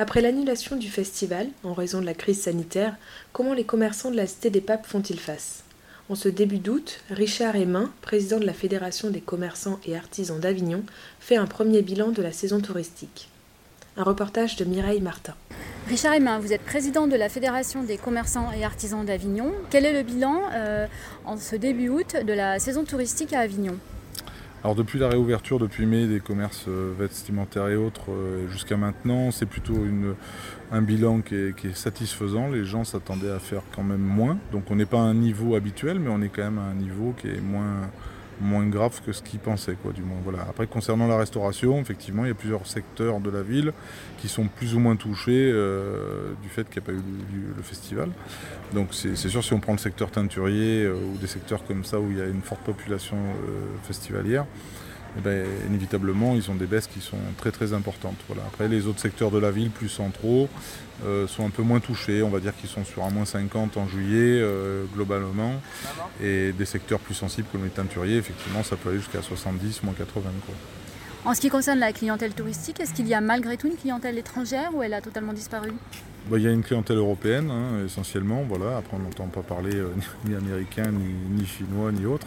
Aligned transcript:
Après 0.00 0.20
l'annulation 0.20 0.76
du 0.76 0.88
festival, 0.88 1.48
en 1.64 1.72
raison 1.72 2.00
de 2.00 2.06
la 2.06 2.14
crise 2.14 2.42
sanitaire, 2.42 2.94
comment 3.32 3.52
les 3.52 3.64
commerçants 3.64 4.12
de 4.12 4.16
la 4.16 4.28
Cité 4.28 4.48
des 4.48 4.60
Papes 4.60 4.86
font-ils 4.86 5.18
face? 5.18 5.64
En 6.08 6.14
ce 6.14 6.28
début 6.28 6.58
d'août, 6.58 7.00
Richard 7.10 7.56
Aymin, 7.56 7.90
président 8.00 8.38
de 8.38 8.46
la 8.46 8.52
Fédération 8.52 9.10
des 9.10 9.20
commerçants 9.20 9.80
et 9.84 9.96
artisans 9.96 10.38
d'Avignon, 10.38 10.84
fait 11.18 11.34
un 11.34 11.46
premier 11.46 11.82
bilan 11.82 12.10
de 12.10 12.22
la 12.22 12.30
saison 12.30 12.60
touristique. 12.60 13.28
Un 13.96 14.04
reportage 14.04 14.54
de 14.54 14.64
Mireille 14.64 15.00
Martin. 15.00 15.34
Richard 15.88 16.12
Aymin, 16.12 16.38
vous 16.38 16.52
êtes 16.52 16.62
président 16.62 17.08
de 17.08 17.16
la 17.16 17.28
Fédération 17.28 17.82
des 17.82 17.96
commerçants 17.96 18.52
et 18.52 18.64
artisans 18.64 19.04
d'Avignon. 19.04 19.52
Quel 19.68 19.84
est 19.84 19.92
le 19.92 20.04
bilan 20.04 20.42
euh, 20.54 20.86
en 21.24 21.36
ce 21.36 21.56
début 21.56 21.88
août 21.88 22.14
de 22.24 22.32
la 22.32 22.60
saison 22.60 22.84
touristique 22.84 23.32
à 23.32 23.40
Avignon? 23.40 23.76
Alors 24.64 24.74
depuis 24.74 24.98
la 24.98 25.08
réouverture 25.08 25.60
depuis 25.60 25.86
mai 25.86 26.06
des 26.06 26.18
commerces 26.18 26.66
euh, 26.66 26.92
vestimentaires 26.98 27.68
et 27.68 27.76
autres 27.76 28.10
euh, 28.10 28.48
jusqu'à 28.50 28.76
maintenant, 28.76 29.30
c'est 29.30 29.46
plutôt 29.46 29.78
un 30.72 30.82
bilan 30.82 31.20
qui 31.20 31.34
est, 31.36 31.76
satisfaisant. 31.76 32.48
Les 32.48 32.64
gens 32.64 32.82
s'attendaient 32.82 33.30
à 33.30 33.38
faire 33.38 33.62
quand 33.74 33.84
même 33.84 34.00
moins. 34.00 34.36
Donc 34.50 34.70
on 34.70 34.76
n'est 34.76 34.86
pas 34.86 34.98
à 34.98 35.02
un 35.02 35.14
niveau 35.14 35.54
habituel, 35.54 36.00
mais 36.00 36.10
on 36.10 36.20
est 36.22 36.28
quand 36.28 36.42
même 36.42 36.58
à 36.58 36.62
un 36.62 36.74
niveau 36.74 37.14
qui 37.20 37.28
est 37.28 37.40
moins, 37.40 37.88
moins 38.40 38.66
grave 38.66 39.00
que 39.04 39.12
ce 39.12 39.22
qu'ils 39.22 39.38
pensaient, 39.38 39.76
quoi, 39.82 39.92
du 39.92 40.02
moins. 40.02 40.18
Voilà. 40.22 40.42
Après, 40.48 40.66
concernant 40.66 41.06
la 41.06 41.16
restauration, 41.16 41.80
effectivement, 41.80 42.24
il 42.24 42.28
y 42.28 42.30
a 42.30 42.34
plusieurs 42.34 42.66
secteurs 42.66 43.20
de 43.20 43.30
la 43.30 43.42
ville 43.42 43.72
qui 44.18 44.28
sont 44.28 44.46
plus 44.46 44.74
ou 44.74 44.78
moins 44.78 44.96
touchés 44.96 45.50
euh, 45.52 46.32
du 46.42 46.48
fait 46.48 46.68
qu'il 46.68 46.82
n'y 46.82 46.88
a 46.88 46.90
pas 46.90 46.92
eu 46.92 47.54
le, 47.56 47.62
festival. 47.62 48.10
Donc, 48.72 48.88
c'est 48.92 49.16
sûr, 49.16 49.44
si 49.44 49.52
on 49.52 49.60
prend 49.60 49.72
le 49.72 49.78
secteur 49.78 50.10
teinturier 50.10 50.84
euh, 50.84 50.94
ou 50.94 51.18
des 51.18 51.26
secteurs 51.26 51.64
comme 51.64 51.84
ça 51.84 51.98
où 52.00 52.10
il 52.10 52.18
y 52.18 52.20
a 52.20 52.26
une 52.26 52.42
forte 52.42 52.62
population 52.62 53.16
euh, 53.16 53.66
festivalière, 53.82 54.46
eh 55.18 55.20
ben, 55.20 55.46
inévitablement, 55.68 56.34
ils 56.34 56.50
ont 56.50 56.54
des 56.54 56.66
baisses 56.66 56.86
qui 56.86 57.00
sont 57.00 57.18
très 57.36 57.50
très 57.50 57.72
importantes. 57.72 58.16
Voilà. 58.28 58.42
Après, 58.46 58.68
les 58.68 58.86
autres 58.86 59.00
secteurs 59.00 59.30
de 59.30 59.38
la 59.38 59.50
ville, 59.50 59.70
plus 59.70 59.88
centraux, 59.88 60.48
euh, 61.04 61.26
sont 61.26 61.46
un 61.46 61.50
peu 61.50 61.62
moins 61.62 61.80
touchés. 61.80 62.22
On 62.22 62.28
va 62.28 62.40
dire 62.40 62.56
qu'ils 62.56 62.68
sont 62.68 62.84
sur 62.84 63.04
un 63.04 63.10
moins 63.10 63.24
50 63.24 63.76
en 63.76 63.88
juillet, 63.88 64.40
euh, 64.40 64.84
globalement. 64.94 65.54
Et 66.22 66.52
des 66.52 66.64
secteurs 66.64 67.00
plus 67.00 67.14
sensibles 67.14 67.48
comme 67.50 67.64
les 67.64 67.70
teinturiers, 67.70 68.16
effectivement, 68.16 68.62
ça 68.62 68.76
peut 68.76 68.90
aller 68.90 68.98
jusqu'à 68.98 69.22
70, 69.22 69.82
moins 69.82 69.94
80. 69.94 70.30
En 71.24 71.34
ce 71.34 71.40
qui 71.40 71.48
concerne 71.48 71.80
la 71.80 71.92
clientèle 71.92 72.32
touristique, 72.32 72.80
est-ce 72.80 72.94
qu'il 72.94 73.08
y 73.08 73.14
a 73.14 73.20
malgré 73.20 73.56
tout 73.56 73.66
une 73.66 73.76
clientèle 73.76 74.16
étrangère 74.18 74.74
ou 74.74 74.82
elle 74.82 74.94
a 74.94 75.00
totalement 75.00 75.32
disparu? 75.32 75.70
Bah, 76.30 76.36
il 76.36 76.44
y 76.44 76.46
a 76.46 76.52
une 76.52 76.62
clientèle 76.62 76.98
européenne 76.98 77.50
hein, 77.50 77.84
essentiellement, 77.86 78.44
voilà. 78.46 78.76
après 78.76 78.96
on 78.96 79.00
n'entend 79.00 79.26
pas 79.28 79.40
parler 79.40 79.74
euh, 79.74 79.88
ni 80.26 80.34
américain, 80.34 80.90
ni, 80.90 81.46
chinois, 81.46 81.90
ni 81.90 82.04
autre, 82.04 82.26